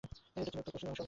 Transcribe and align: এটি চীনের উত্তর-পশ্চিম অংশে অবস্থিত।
এটি 0.03 0.15
চীনের 0.27 0.41
উত্তর-পশ্চিম 0.61 0.87
অংশে 0.89 0.89
অবস্থিত। 0.91 0.99